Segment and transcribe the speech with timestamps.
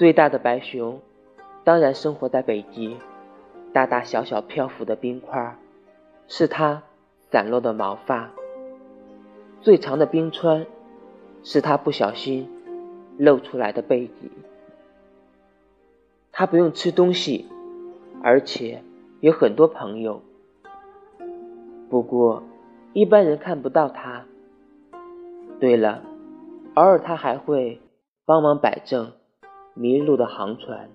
[0.00, 0.98] 最大的白熊，
[1.62, 2.96] 当然生活在北极。
[3.74, 5.58] 大大小小漂浮的冰块，
[6.26, 6.82] 是它
[7.30, 8.30] 散落的毛发。
[9.60, 10.64] 最长的冰川，
[11.42, 12.48] 是它不小心
[13.18, 14.32] 露出来的背脊。
[16.32, 17.46] 它不用吃东西，
[18.22, 18.82] 而且
[19.20, 20.22] 有很多朋友。
[21.90, 22.42] 不过，
[22.94, 24.24] 一般人看不到它。
[25.60, 26.02] 对了，
[26.72, 27.82] 偶尔它还会
[28.24, 29.12] 帮忙摆正
[29.74, 30.90] 迷路的航船。